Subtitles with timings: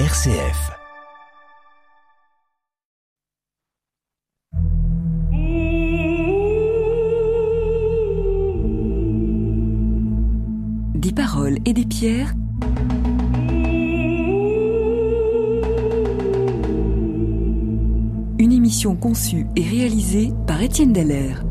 [0.00, 0.72] RCF.
[10.96, 12.34] Des paroles et des pierres.
[18.40, 21.44] Une émission conçue et réalisée par Étienne Dallaire.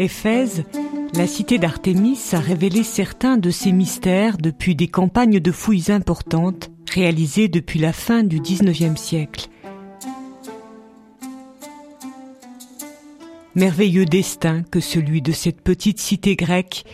[0.00, 0.64] Éphèse,
[1.14, 6.70] la cité d'Artémis a révélé certains de ses mystères depuis des campagnes de fouilles importantes
[6.90, 9.48] réalisées depuis la fin du XIXe siècle.
[13.54, 16.84] Merveilleux destin que celui de cette petite cité grecque,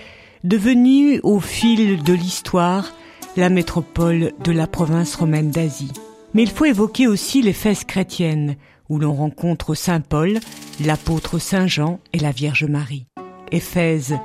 [0.43, 2.93] devenue au fil de l'histoire
[3.37, 5.93] la métropole de la province romaine d'Asie.
[6.35, 8.57] Mais il faut évoquer aussi l'Éphèse chrétienne,
[8.89, 10.41] où l'on rencontre Saint Paul,
[10.81, 13.07] l'apôtre Saint Jean et la Vierge Marie.
[13.51, 14.17] Éphèse,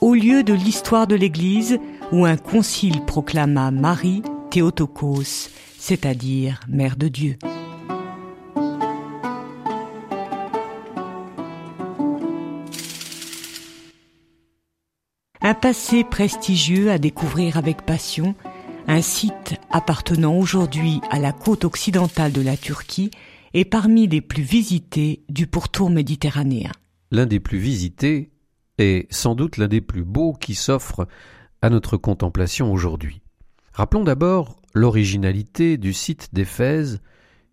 [0.00, 1.78] au lieu de l'histoire de l'Église,
[2.12, 7.36] où un concile proclama Marie Théotokos, c'est-à-dire Mère de Dieu.
[15.40, 18.34] Un passé prestigieux à découvrir avec passion,
[18.86, 23.10] un site appartenant aujourd'hui à la côte occidentale de la Turquie
[23.54, 26.72] est parmi les plus visités du pourtour méditerranéen.
[27.10, 28.30] L'un des plus visités
[28.78, 31.08] est sans doute l'un des plus beaux qui s'offre
[31.62, 33.22] à notre contemplation aujourd'hui.
[33.72, 37.00] Rappelons d'abord l'originalité du site d'Éphèse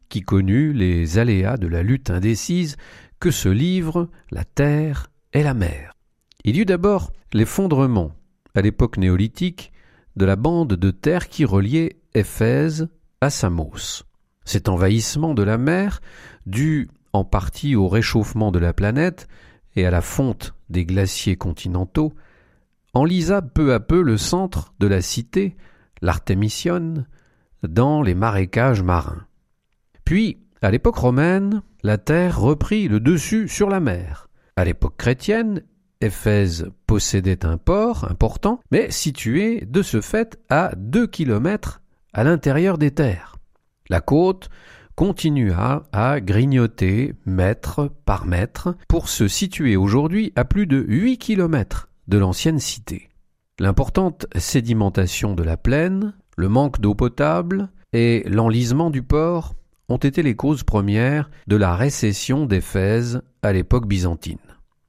[0.10, 2.78] qui connut les aléas de la lutte indécise
[3.20, 5.94] que se livrent la terre et la mer.
[6.44, 8.12] Il y eut d'abord l'effondrement,
[8.54, 9.72] à l'époque néolithique,
[10.16, 12.88] de la bande de terre qui reliait Éphèse
[13.20, 14.04] à Samos.
[14.46, 16.02] Cet envahissement de la mer,
[16.46, 19.28] dû en partie au réchauffement de la planète
[19.76, 22.14] et à la fonte des glaciers continentaux,
[22.94, 25.58] enlisa peu à peu le centre de la cité,
[26.02, 27.08] l'Artémisionne,
[27.64, 29.26] dans les marécages marins.
[30.06, 34.30] Puis, à l'époque romaine, la terre reprit le dessus sur la mer.
[34.56, 35.64] À l'époque chrétienne,
[36.02, 41.82] Éphèse possédait un port important, mais situé de ce fait à deux kilomètres
[42.14, 43.35] à l'intérieur des terres.
[43.90, 44.50] La côte
[44.96, 51.90] continua à grignoter mètre par mètre pour se situer aujourd'hui à plus de huit kilomètres
[52.08, 53.10] de l'ancienne cité.
[53.60, 59.54] L'importante sédimentation de la plaine, le manque d'eau potable et l'enlisement du port
[59.88, 64.40] ont été les causes premières de la récession d'Éphèse à l'époque byzantine.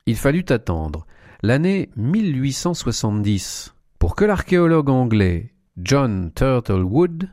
[0.07, 1.07] Il fallut attendre
[1.43, 7.29] l'année 1870 pour que l'archéologue anglais John Turtlewood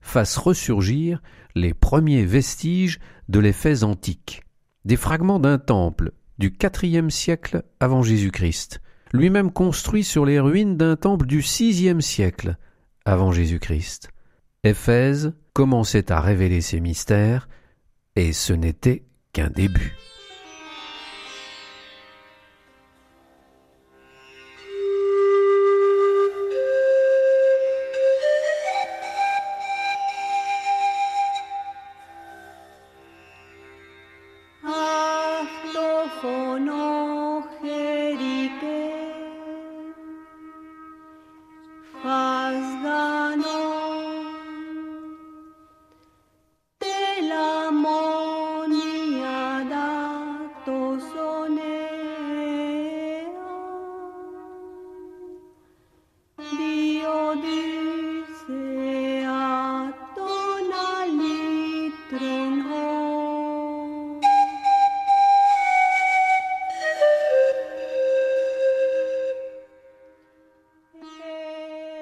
[0.00, 1.22] fasse ressurgir
[1.54, 2.98] les premiers vestiges
[3.28, 4.42] de l'Éphèse antique,
[4.84, 8.80] des fragments d'un temple du IVe siècle avant Jésus-Christ,
[9.12, 12.56] lui-même construit sur les ruines d'un temple du VIe siècle
[13.04, 14.10] avant Jésus-Christ.
[14.64, 17.48] Éphèse commençait à révéler ses mystères,
[18.16, 19.96] et ce n'était qu'un début.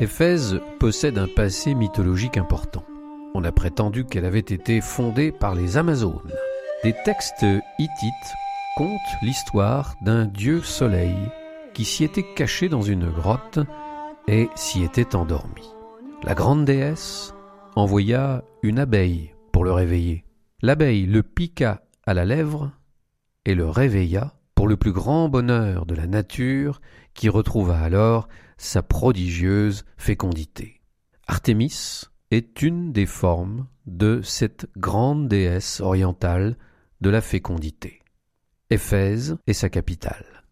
[0.07, 2.85] Éphèse possède un passé mythologique important.
[3.35, 6.33] On a prétendu qu'elle avait été fondée par les Amazones.
[6.85, 7.45] Des textes
[7.81, 8.35] hittites
[8.77, 11.17] content l'histoire d'un dieu soleil
[11.75, 13.59] qui s'y était caché dans une grotte
[14.29, 15.75] et s'y était endormi.
[16.23, 17.35] La grande déesse
[17.75, 20.25] envoya une abeille pour le réveiller.
[20.63, 22.71] L'abeille le piqua à la lèvre
[23.45, 24.35] et le réveilla
[24.67, 26.81] le plus grand bonheur de la nature
[27.15, 30.81] qui retrouva alors sa prodigieuse fécondité.
[31.27, 36.57] Artémis est une des formes de cette grande déesse orientale
[37.01, 38.01] de la fécondité.
[38.71, 40.45] Éphèse est sa capitale.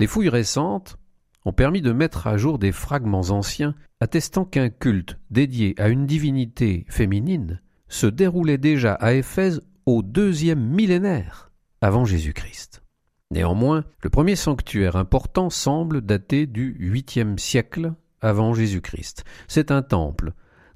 [0.00, 0.98] Les fouilles récentes
[1.44, 6.06] ont permis de mettre à jour des fragments anciens attestant qu'un culte dédié à une
[6.06, 12.83] divinité féminine se déroulait déjà à Éphèse au deuxième millénaire avant Jésus-Christ.
[13.30, 19.24] Néanmoins, le premier sanctuaire important semble dater du 8e siècle avant Jésus-Christ.
[19.48, 20.32] C'est un temple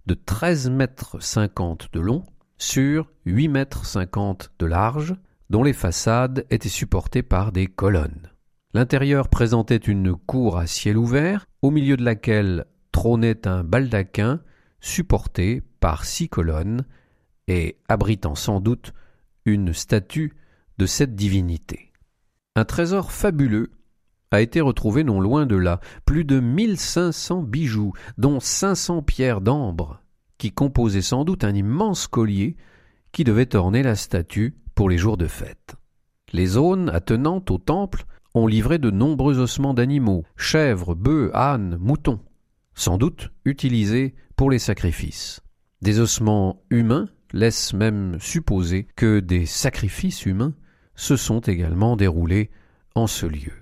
[0.07, 2.25] de 13 mètres 50 de long
[2.57, 5.15] sur 8 mètres 50 de large,
[5.51, 8.31] dont les façades étaient supportées par des colonnes.
[8.75, 14.41] L'intérieur présentait une cour à ciel ouvert, au milieu de laquelle trônait un baldaquin
[14.81, 16.85] supporté par six colonnes
[17.47, 18.93] et abritant sans doute
[19.45, 20.37] une statue
[20.77, 21.88] de cette divinité.
[22.59, 23.71] Un trésor fabuleux
[24.33, 30.03] a été retrouvé non loin de là, plus de 1500 bijoux, dont 500 pierres d'ambre,
[30.39, 32.57] qui composaient sans doute un immense collier
[33.13, 35.77] qui devait orner la statue pour les jours de fête.
[36.33, 42.19] Les zones attenantes au temple ont livré de nombreux ossements d'animaux, chèvres, bœufs, ânes, moutons,
[42.75, 45.43] sans doute utilisés pour les sacrifices.
[45.81, 50.55] Des ossements humains laissent même supposer que des sacrifices humains
[50.99, 52.51] se sont également déroulés
[52.95, 53.53] en ce lieu.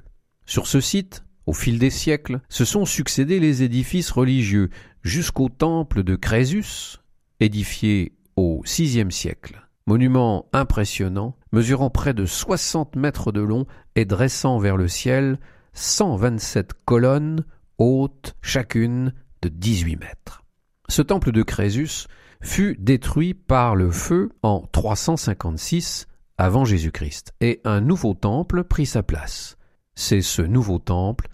[0.47, 4.71] Sur ce site, au fil des siècles, se sont succédés les édifices religieux
[5.03, 6.97] jusqu'au temple de Crésus,
[7.39, 9.63] édifié au VIe siècle.
[9.87, 15.39] Monument impressionnant, mesurant près de 60 mètres de long et dressant vers le ciel
[15.75, 17.45] 127 colonnes
[17.79, 19.13] hautes chacune
[19.43, 20.43] de 18 mètres.
[20.89, 22.09] Ce temple de Crésus
[22.41, 29.03] fut détruit par le feu en 356 avant Jésus-Christ et un nouveau temple prit sa
[29.03, 29.57] place.
[29.95, 31.29] C'est ce nouveau temple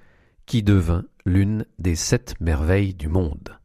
[0.47, 3.59] qui devint l'une des sept merveilles du monde.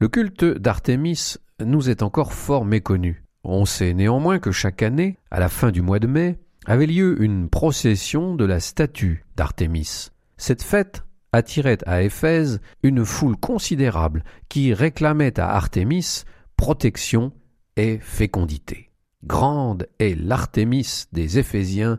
[0.00, 3.24] Le culte d'Artémis nous est encore fort méconnu.
[3.44, 7.22] On sait néanmoins que chaque année, à la fin du mois de mai, avait lieu
[7.22, 10.08] une procession de la statue d'Artémis.
[10.36, 16.24] Cette fête attirait à Éphèse une foule considérable qui réclamait à Artémis
[16.56, 17.32] protection
[17.76, 18.93] et fécondité.
[19.26, 21.98] Grande est l'Artémis des Éphésiens,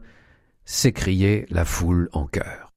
[0.64, 2.72] s'écriait la foule en chœur.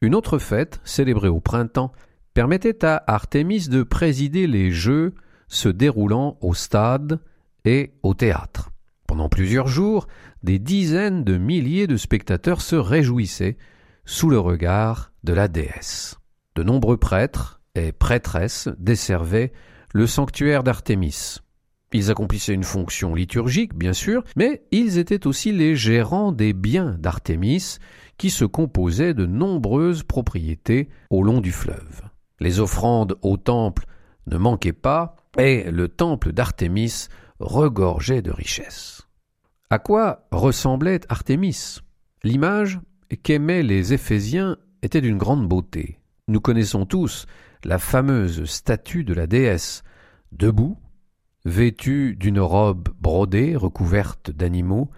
[0.00, 1.92] Une autre fête, célébrée au printemps,
[2.34, 5.14] permettait à Artémis de présider les Jeux
[5.46, 7.20] se déroulant au stade
[7.64, 8.70] et au théâtre.
[9.06, 10.08] Pendant plusieurs jours,
[10.42, 13.56] des dizaines de milliers de spectateurs se réjouissaient
[14.04, 16.18] sous le regard de la déesse.
[16.56, 19.52] De nombreux prêtres et prêtresses desservaient
[19.92, 21.38] le sanctuaire d'Artémis.
[21.92, 26.96] Ils accomplissaient une fonction liturgique, bien sûr, mais ils étaient aussi les gérants des biens
[26.98, 27.78] d'Artémis,
[28.16, 32.02] qui se composaient de nombreuses propriétés au long du fleuve.
[32.38, 33.86] Les offrandes au temple
[34.26, 37.08] ne manquaient pas, et le temple d'Artémis
[37.38, 39.06] regorgeait de richesses.
[39.70, 41.78] À quoi ressemblait Artémis?
[42.22, 42.80] L'image
[43.22, 45.98] qu'aimaient les Éphésiens était d'une grande beauté.
[46.28, 47.26] Nous connaissons tous
[47.64, 49.82] la fameuse statue de la déesse,
[50.32, 50.76] debout,
[51.44, 54.90] vêtue d'une robe brodée recouverte d'animaux,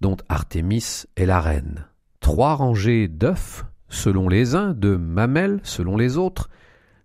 [0.00, 1.86] dont Artémis est la reine.
[2.20, 6.48] Trois rangées d'œufs, selon les uns, de mamelles, selon les autres,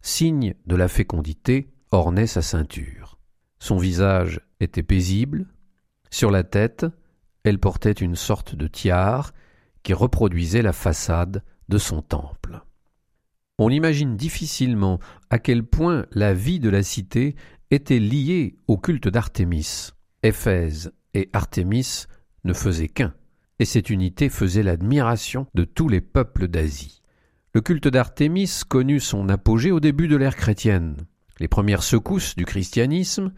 [0.01, 3.17] signe de la fécondité, ornaient sa ceinture.
[3.59, 5.47] Son visage était paisible.
[6.11, 6.85] Sur la tête,
[7.43, 9.33] elle portait une sorte de tiare
[9.83, 12.61] qui reproduisait la façade de son temple.
[13.57, 14.99] On imagine difficilement
[15.29, 17.35] à quel point la vie de la cité
[17.71, 19.91] était liée au culte d'Artémis.
[20.23, 22.05] Éphèse et Artémis
[22.43, 23.13] ne faisaient qu'un,
[23.59, 27.01] et cette unité faisait l'admiration de tous les peuples d'Asie.
[27.53, 30.97] Le culte d'Artémis connut son apogée au début de l'ère chrétienne.
[31.39, 33.31] Les premières secousses du christianisme,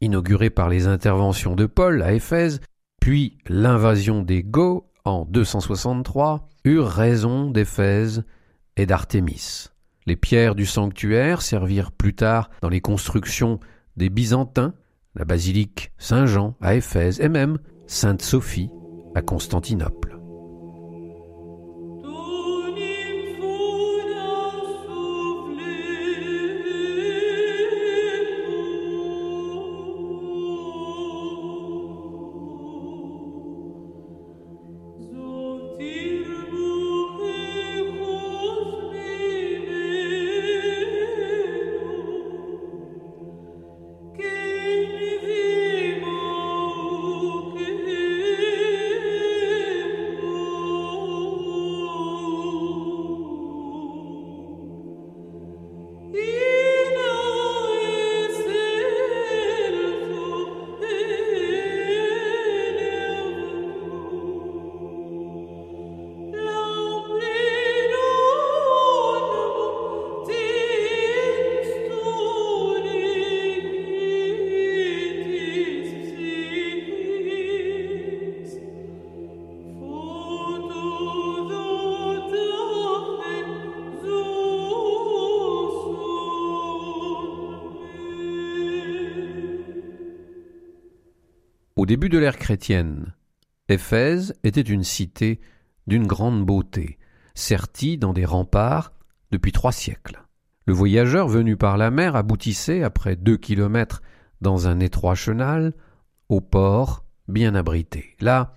[0.00, 2.60] inaugurées par les interventions de Paul à Éphèse,
[3.00, 8.24] puis l'invasion des Goths en 263, eurent raison d'Éphèse
[8.76, 9.68] et d'Artémis.
[10.06, 13.60] Les pierres du sanctuaire servirent plus tard dans les constructions
[13.96, 14.74] des Byzantins,
[15.14, 18.70] la basilique Saint-Jean à Éphèse et même Sainte-Sophie
[19.14, 20.21] à Constantinople.
[91.82, 93.12] Au début de l'ère chrétienne,
[93.68, 95.40] Éphèse était une cité
[95.88, 96.96] d'une grande beauté,
[97.34, 98.92] sertie dans des remparts
[99.32, 100.22] depuis trois siècles.
[100.64, 104.00] Le voyageur venu par la mer aboutissait, après deux kilomètres
[104.40, 105.72] dans un étroit chenal,
[106.28, 108.14] au port bien abrité.
[108.20, 108.54] Là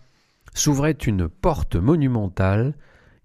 [0.54, 2.76] s'ouvrait une porte monumentale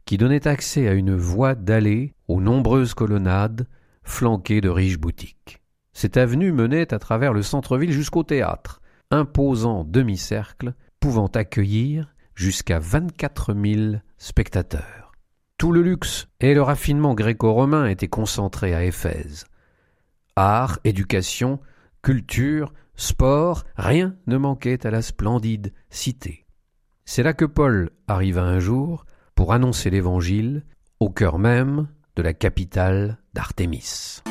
[0.07, 3.69] qui donnait accès à une voie dallée aux nombreuses colonnades
[4.03, 5.61] flanquées de riches boutiques.
[5.93, 8.80] Cette avenue menait à travers le centre-ville jusqu'au théâtre,
[9.11, 15.13] imposant demi-cercle, pouvant accueillir jusqu'à vingt-quatre mille spectateurs.
[15.59, 19.45] Tout le luxe et le raffinement gréco-romain étaient concentrés à Éphèse.
[20.37, 21.61] Art, éducation,
[22.03, 26.47] culture, sport, rien ne manquait à la splendide cité.
[27.05, 30.65] C'est là que Paul arriva un jour pour annoncer l'Évangile
[30.99, 34.23] au cœur même de la capitale d'Artémis.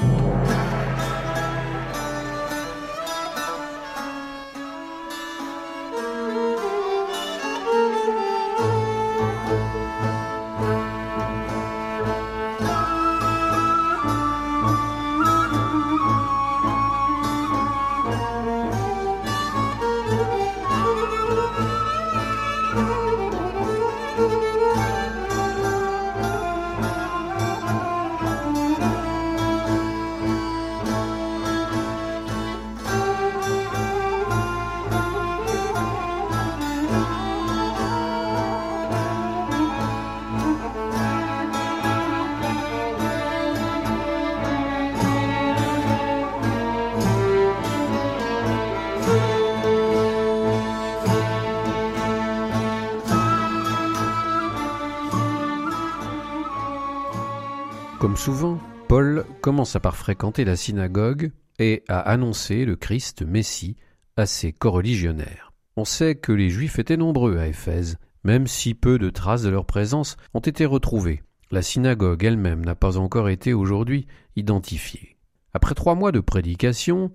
[58.00, 63.76] Comme souvent, Paul commence par fréquenter la synagogue et à annoncer le Christ Messie
[64.16, 65.52] à ses coreligionnaires.
[65.76, 69.50] On sait que les Juifs étaient nombreux à Éphèse, même si peu de traces de
[69.50, 71.24] leur présence ont été retrouvées.
[71.52, 75.18] La synagogue elle-même n'a pas encore été aujourd'hui identifiée.
[75.54, 77.12] Après trois mois de prédication,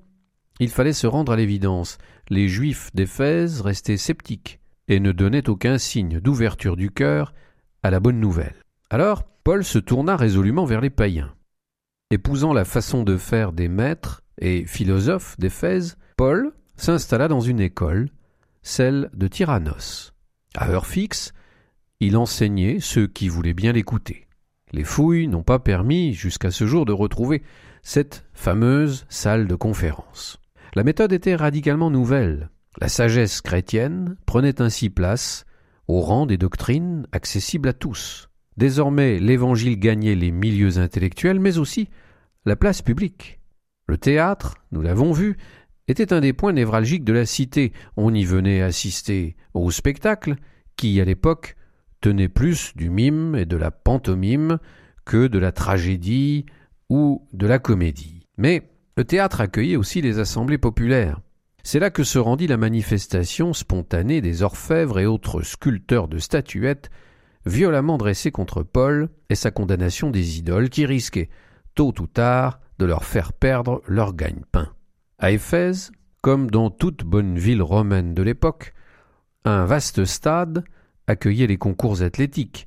[0.60, 1.96] il fallait se rendre à l'évidence.
[2.28, 7.32] Les Juifs d'Éphèse restaient sceptiques et ne donnaient aucun signe d'ouverture du cœur
[7.82, 8.56] à la bonne nouvelle.
[8.90, 11.34] Alors, Paul se tourna résolument vers les païens.
[12.10, 18.08] Épousant la façon de faire des maîtres et philosophes d'Éphèse, Paul s'installa dans une école,
[18.62, 20.14] celle de Tyrannos.
[20.56, 21.34] À heure fixe,
[22.00, 24.26] il enseignait ceux qui voulaient bien l'écouter.
[24.72, 27.42] Les fouilles n'ont pas permis jusqu'à ce jour de retrouver
[27.82, 30.40] cette fameuse salle de conférence.
[30.74, 32.48] La méthode était radicalement nouvelle.
[32.80, 35.44] La sagesse chrétienne prenait ainsi place
[35.86, 38.30] au rang des doctrines accessibles à tous.
[38.56, 41.88] Désormais, l'Évangile gagnait les milieux intellectuels, mais aussi
[42.46, 43.40] la place publique.
[43.86, 45.36] Le théâtre, nous l'avons vu,
[45.88, 47.72] était un des points névralgiques de la cité.
[47.96, 50.36] On y venait assister au spectacle,
[50.76, 51.56] qui, à l'époque,
[52.00, 54.58] tenait plus du mime et de la pantomime
[55.04, 56.46] que de la tragédie
[56.88, 58.26] ou de la comédie.
[58.38, 58.62] Mais
[58.96, 61.20] le théâtre accueillait aussi les assemblées populaires.
[61.62, 66.90] C'est là que se rendit la manifestation spontanée des orfèvres et autres sculpteurs de statuettes
[67.46, 71.30] violemment dressés contre Paul et sa condamnation des idoles qui risquaient,
[71.74, 74.70] tôt ou tard, de leur faire perdre leur gagne-pain.
[75.18, 78.72] À Éphèse, comme dans toute bonne ville romaine de l'époque,
[79.44, 80.64] un vaste stade
[81.06, 82.66] accueillait les concours athlétiques,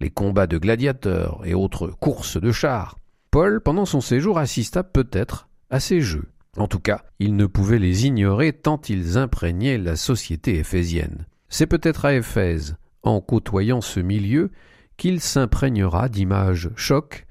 [0.00, 2.96] les combats de gladiateurs et autres courses de chars.
[3.30, 6.28] Paul, pendant son séjour, assista peut-être à ces jeux.
[6.56, 11.26] En tout cas, il ne pouvait les ignorer tant ils imprégnaient la société éphésienne.
[11.48, 14.50] C'est peut-être à Éphèse en côtoyant ce milieu
[14.96, 17.26] qu'il s'imprégnera d'images chocs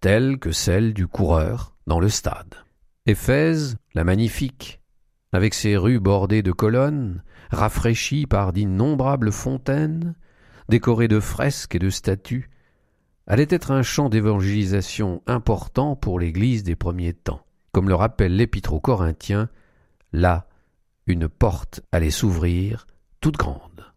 [0.00, 2.54] telles que celles du coureur dans le stade.
[3.06, 4.80] Éphèse, la magnifique,
[5.32, 10.14] avec ses rues bordées de colonnes, rafraîchies par d'innombrables fontaines,
[10.68, 12.50] décorées de fresques et de statues,
[13.26, 17.44] allait être un champ d'évangélisation important pour l'Église des premiers temps.
[17.72, 19.48] Comme le rappelle l'Épître aux Corinthiens,
[20.12, 20.48] là,
[21.06, 22.86] une porte allait s'ouvrir
[23.20, 23.89] toute grande.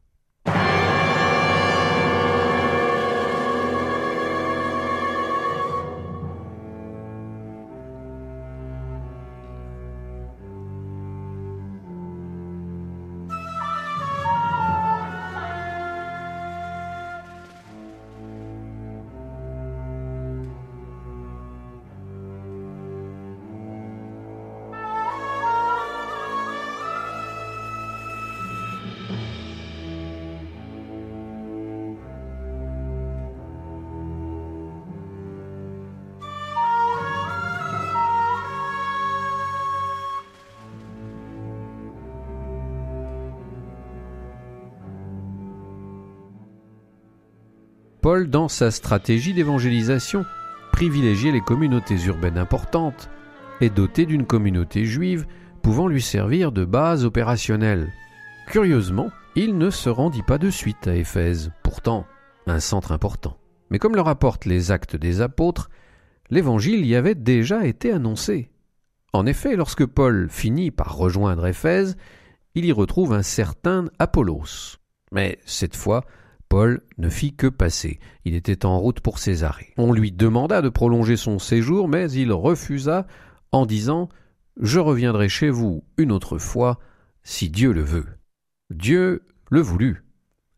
[48.03, 50.25] Paul, dans sa stratégie d'évangélisation,
[50.73, 53.09] privilégiait les communautés urbaines importantes
[53.61, 55.25] et doté d'une communauté juive
[55.61, 57.93] pouvant lui servir de base opérationnelle.
[58.47, 62.05] Curieusement, il ne se rendit pas de suite à Éphèse, pourtant
[62.45, 63.37] un centre important.
[63.69, 65.69] Mais comme le rapportent les actes des apôtres,
[66.29, 68.49] l'évangile y avait déjà été annoncé.
[69.13, 71.95] En effet, lorsque Paul finit par rejoindre Éphèse,
[72.53, 74.75] il y retrouve un certain Apollos.
[75.13, 76.03] Mais cette fois,
[76.53, 77.99] Paul ne fit que passer.
[78.25, 79.73] Il était en route pour Césarée.
[79.75, 83.07] On lui demanda de prolonger son séjour, mais il refusa
[83.51, 84.07] en disant
[84.61, 86.77] Je reviendrai chez vous une autre fois,
[87.23, 88.05] si Dieu le veut.
[88.69, 90.03] Dieu le voulut,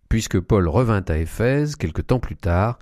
[0.10, 2.78] puisque Paul revint à Éphèse quelque temps plus tard,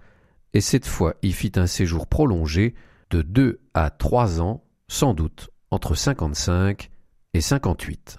[0.55, 2.73] et cette fois y fit un séjour prolongé
[3.11, 6.89] de deux à trois ans, sans doute entre 55
[7.35, 8.17] et 58.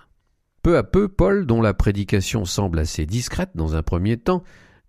[0.62, 4.44] Peu à peu, Paul, dont la prédication semble assez discrète dans un premier temps,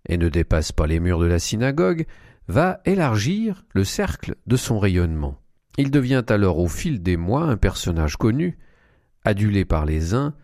[0.08, 2.06] et ne dépasse pas les murs de la synagogue,
[2.48, 5.38] va élargir le cercle de son rayonnement.
[5.78, 8.58] Il devient alors au fil des mois un personnage connu,
[9.24, 10.34] adulé par les uns,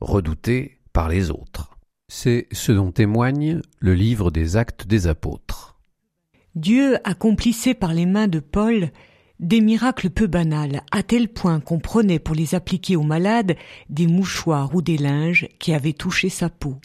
[0.00, 1.78] redouté par les autres.
[2.08, 5.78] C'est ce dont témoigne le livre des actes des apôtres.
[6.54, 8.90] Dieu accomplissait par les mains de Paul
[9.40, 13.56] des miracles peu banals, à tel point qu'on prenait pour les appliquer aux malades
[13.88, 16.76] des mouchoirs ou des linges qui avaient touché sa peau.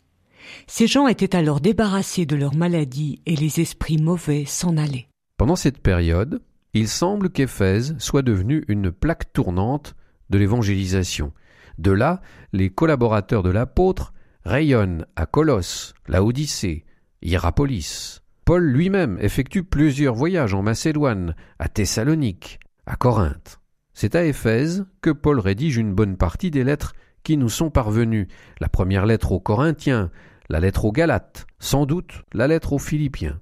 [0.67, 5.08] Ces gens étaient alors débarrassés de leur maladie et les esprits mauvais s'en allaient.
[5.38, 6.41] Pendant cette période,
[6.74, 9.96] il semble qu'Éphèse soit devenue une plaque tournante
[10.29, 11.34] de l'évangélisation.
[11.77, 12.22] De là,
[12.53, 14.13] les collaborateurs de l'apôtre
[14.46, 16.86] rayonnent à Colosse, Laodicée,
[17.22, 18.22] Hierapolis.
[18.46, 23.59] Paul lui-même effectue plusieurs voyages en Macédoine, à Thessalonique, à Corinthe.
[23.94, 28.27] C'est à Éphèse que Paul rédige une bonne partie des lettres qui nous sont parvenues.
[28.60, 30.12] La première lettre aux Corinthiens,
[30.50, 33.40] la lettre aux Galates, sans doute la lettre aux Philippiens.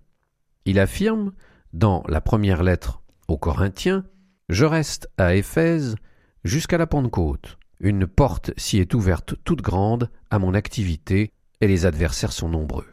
[0.65, 1.31] Il affirme,
[1.73, 4.05] dans la première lettre aux Corinthiens,
[4.49, 5.95] Je reste à Éphèse
[6.43, 7.57] jusqu'à la Pentecôte.
[7.79, 12.87] Une porte s'y est ouverte toute grande à mon activité, et les adversaires sont nombreux.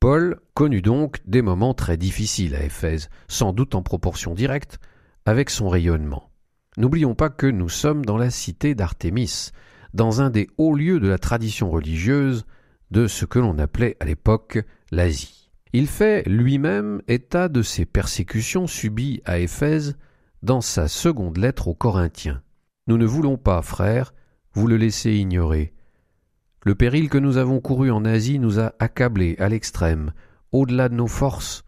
[0.00, 4.78] Paul connut donc des moments très difficiles à Éphèse, sans doute en proportion directe
[5.26, 6.30] avec son rayonnement.
[6.76, 9.50] N'oublions pas que nous sommes dans la cité d'Artémis,
[9.94, 12.44] dans un des hauts lieux de la tradition religieuse
[12.90, 14.58] de ce que l'on appelait à l'époque
[14.90, 15.50] l'Asie.
[15.72, 19.96] Il fait lui-même état de ces persécutions subies à Éphèse
[20.42, 22.42] dans sa seconde lettre aux Corinthiens.
[22.86, 24.14] Nous ne voulons pas, frères,
[24.54, 25.74] vous le laisser ignorer.
[26.64, 30.12] Le péril que nous avons couru en Asie nous a accablés à l'extrême,
[30.52, 31.64] au-delà de nos forces,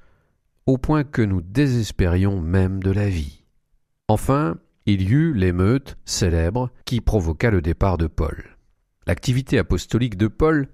[0.66, 3.44] au point que nous désespérions même de la vie.
[4.08, 4.56] Enfin,
[4.92, 8.56] il y eut l'émeute célèbre qui provoqua le départ de Paul.
[9.06, 10.68] L'activité apostolique de Paul,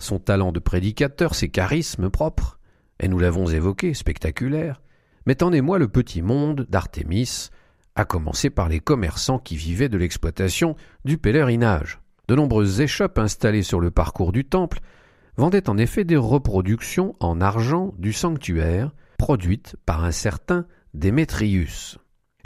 [0.00, 2.58] son talent de prédicateur, ses charismes propres,
[2.98, 4.82] et nous l'avons évoqué, spectaculaire,
[5.24, 7.50] met en émoi le petit monde d'Artémis,
[7.94, 12.00] à commencer par les commerçants qui vivaient de l'exploitation du pèlerinage.
[12.26, 14.80] De nombreuses échoppes installées sur le parcours du temple
[15.36, 21.99] vendaient en effet des reproductions en argent du sanctuaire, produites par un certain Démétrius.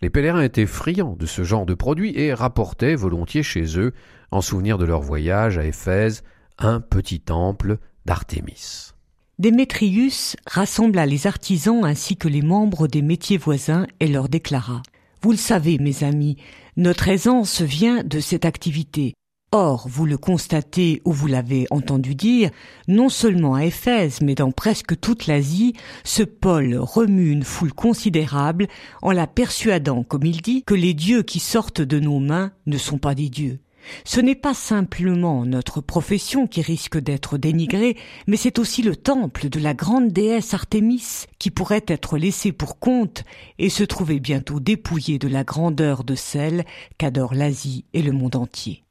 [0.04, 3.94] Les pèlerins étaient friands de ce genre de produits et rapportaient volontiers chez eux,
[4.30, 6.24] en souvenir de leur voyage à Éphèse,
[6.58, 8.90] un petit temple d'Artémis.
[9.38, 14.82] Démétrius rassembla les artisans ainsi que les membres des métiers voisins et leur déclara
[15.22, 16.36] Vous le savez, mes amis,
[16.76, 19.14] notre aisance vient de cette activité.
[19.56, 22.50] Or, vous le constatez ou vous l'avez entendu dire,
[22.88, 28.66] non seulement à Éphèse, mais dans presque toute l'Asie, ce Paul remue une foule considérable
[29.00, 32.76] en la persuadant, comme il dit, que les dieux qui sortent de nos mains ne
[32.76, 33.60] sont pas des dieux.
[34.04, 39.50] Ce n'est pas simplement notre profession qui risque d'être dénigrée, mais c'est aussi le temple
[39.50, 43.22] de la grande déesse Artémis qui pourrait être laissé pour compte
[43.60, 46.64] et se trouver bientôt dépouillé de la grandeur de celle
[46.98, 48.83] qu'adore l'Asie et le monde entier.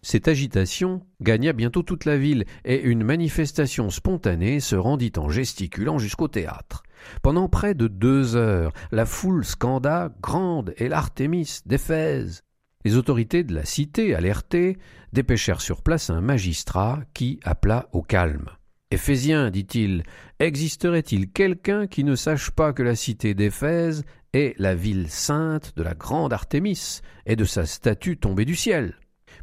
[0.00, 5.98] Cette agitation gagna bientôt toute la ville, et une manifestation spontanée se rendit en gesticulant
[5.98, 6.84] jusqu'au théâtre.
[7.22, 12.42] Pendant près de deux heures, la foule scanda Grande et l'Artémis d'Éphèse.
[12.84, 14.78] Les autorités de la cité, alertées,
[15.12, 18.50] dépêchèrent sur place un magistrat qui appela au calme.
[18.90, 20.04] Éphésien, dit-il,
[20.38, 25.82] existerait-il quelqu'un qui ne sache pas que la cité d'Éphèse est la ville sainte de
[25.82, 28.94] la grande Artémis et de sa statue tombée du ciel?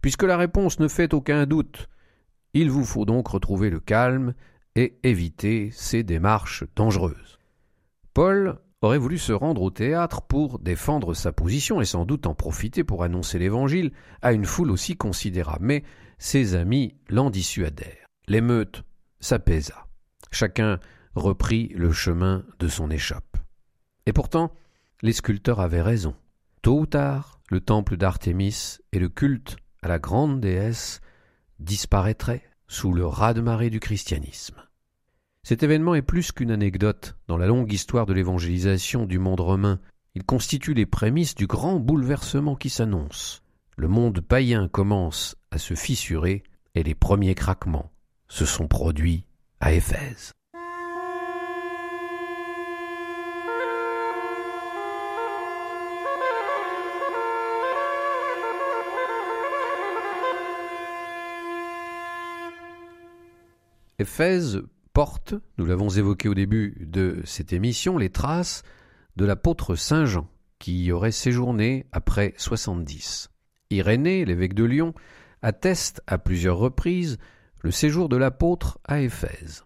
[0.05, 1.89] Puisque la réponse ne fait aucun doute,
[2.53, 4.35] il vous faut donc retrouver le calme
[4.75, 7.39] et éviter ces démarches dangereuses.
[8.13, 12.35] Paul aurait voulu se rendre au théâtre pour défendre sa position et sans doute en
[12.35, 15.83] profiter pour annoncer l'Évangile à une foule aussi considérable, mais
[16.19, 18.05] ses amis l'en dissuadèrent.
[18.27, 18.83] L'émeute
[19.21, 19.87] s'apaisa.
[20.29, 20.79] Chacun
[21.15, 23.37] reprit le chemin de son échappe.
[24.05, 24.53] Et pourtant,
[25.01, 26.13] les sculpteurs avaient raison.
[26.61, 31.01] Tôt ou tard, le temple d'Artémis et le culte la grande déesse
[31.59, 34.55] disparaîtraient sous le raz-de-marée du christianisme.
[35.43, 39.79] Cet événement est plus qu'une anecdote dans la longue histoire de l'évangélisation du monde romain.
[40.15, 43.43] Il constitue les prémices du grand bouleversement qui s'annonce.
[43.77, 46.43] Le monde païen commence à se fissurer
[46.73, 47.91] et les premiers craquements
[48.27, 49.25] se sont produits
[49.59, 50.34] à Éphèse.
[63.97, 68.63] Éphèse porte, nous l'avons évoqué au début de cette émission, les traces
[69.15, 70.27] de l'apôtre Saint Jean,
[70.59, 73.29] qui y aurait séjourné après 70.
[73.69, 74.93] Irénée, l'évêque de Lyon,
[75.41, 77.17] atteste à plusieurs reprises
[77.61, 79.63] le séjour de l'apôtre à Éphèse.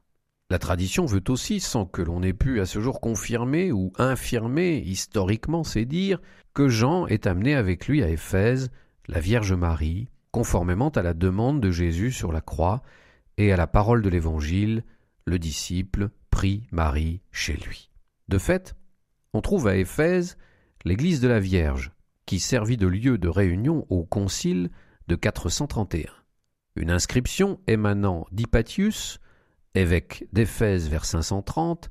[0.52, 4.78] La tradition veut aussi, sans que l'on ait pu à ce jour confirmer ou infirmer
[4.78, 6.22] historiquement ces dires,
[6.54, 8.70] que Jean est amené avec lui à Éphèse
[9.08, 12.84] la Vierge Marie, conformément à la demande de Jésus sur la croix,
[13.40, 14.84] et à la parole de l'Évangile,
[15.26, 17.90] le disciple prit Marie chez lui.
[18.28, 18.76] De fait,
[19.34, 20.38] on trouve à Éphèse
[20.84, 21.94] l'église de la Vierge,
[22.26, 24.70] qui servit de lieu de réunion au concile
[25.08, 26.12] de 431.
[26.76, 29.20] Une inscription émanant d'Hypatius,
[29.74, 31.90] évêque d'Éphèse vers 530,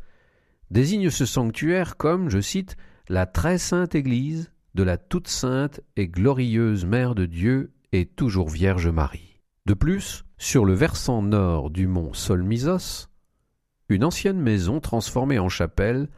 [0.70, 2.76] désigne ce sanctuaire comme, je cite,
[3.08, 8.50] la très sainte Église de la toute sainte et glorieuse Mère de Dieu et toujours
[8.50, 9.27] Vierge Marie.
[9.68, 13.10] De plus, sur le versant nord du mont Solmisos,
[13.90, 16.08] une ancienne maison transformée en chapelle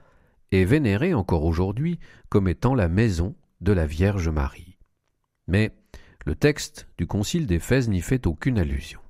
[0.52, 4.78] est vénérée encore aujourd'hui comme étant la maison de la Vierge Marie.
[5.48, 5.74] Mais
[6.26, 9.00] le texte du Concile d'Éphèse n'y fait aucune allusion.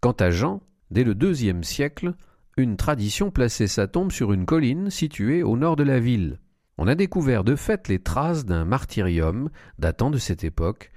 [0.00, 2.14] Quant à Jean, dès le deuxième siècle,
[2.56, 6.40] une tradition plaçait sa tombe sur une colline située au nord de la ville.
[6.78, 10.90] On a découvert de fait les traces d'un martyrium datant de cette époque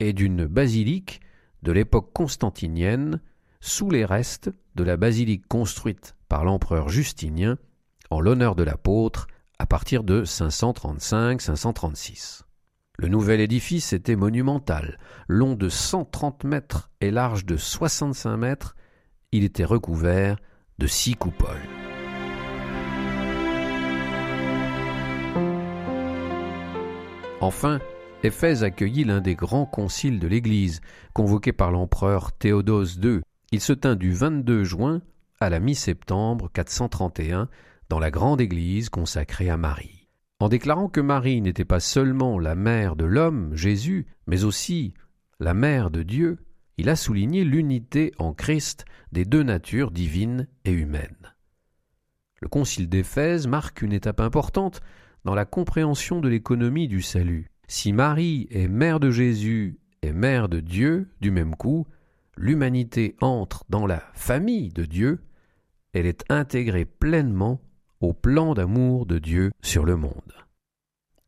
[0.00, 1.22] et d'une basilique
[1.62, 3.20] de l'époque constantinienne
[3.60, 7.58] sous les restes de la basilique construite par l'empereur Justinien
[8.10, 9.26] en l'honneur de l'apôtre
[9.58, 12.42] à partir de 535-536.
[12.98, 14.98] Le nouvel édifice était monumental,
[15.28, 18.76] long de 130 mètres et large de 65 mètres.
[19.30, 20.36] Il était recouvert
[20.78, 21.48] de six coupoles.
[27.40, 27.80] Enfin,
[28.24, 30.80] Éphèse accueillit l'un des grands conciles de l'Église,
[31.12, 33.20] convoqué par l'empereur Théodose II.
[33.50, 35.02] Il se tint du 22 juin
[35.40, 37.48] à la mi-septembre 431
[37.88, 40.08] dans la grande église consacrée à Marie.
[40.38, 44.94] En déclarant que Marie n'était pas seulement la mère de l'homme, Jésus, mais aussi
[45.40, 46.38] la mère de Dieu,
[46.78, 51.34] il a souligné l'unité en Christ des deux natures divines et humaines.
[52.40, 54.80] Le concile d'Éphèse marque une étape importante
[55.24, 57.51] dans la compréhension de l'économie du salut.
[57.68, 61.86] Si Marie est mère de Jésus et mère de Dieu du même coup,
[62.36, 65.20] l'humanité entre dans la famille de Dieu,
[65.92, 67.60] elle est intégrée pleinement
[68.00, 70.34] au plan d'amour de Dieu sur le monde.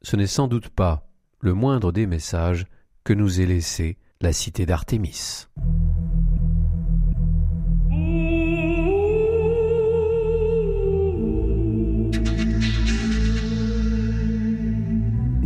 [0.02, 1.06] Ce n'est sans doute pas
[1.40, 2.66] le moindre des messages
[3.04, 5.46] que nous ait laissé la cité d'Artémis.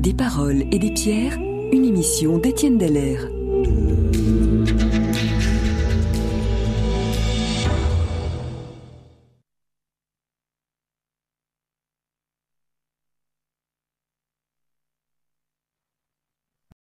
[0.09, 1.39] Des paroles et des pierres,
[1.71, 3.19] une émission d'Étienne Deller.